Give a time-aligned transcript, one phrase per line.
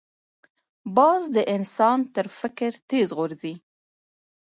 [0.95, 3.53] باز د انسان تر فکر تېز غورځي